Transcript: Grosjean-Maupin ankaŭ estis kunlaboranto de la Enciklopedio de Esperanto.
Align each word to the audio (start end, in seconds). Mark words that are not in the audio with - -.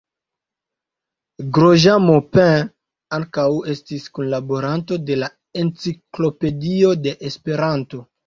Grosjean-Maupin 1.57 2.63
ankaŭ 3.19 3.45
estis 3.75 4.07
kunlaboranto 4.17 4.99
de 5.11 5.19
la 5.25 5.31
Enciklopedio 5.65 6.95
de 7.05 7.17
Esperanto. 7.33 8.05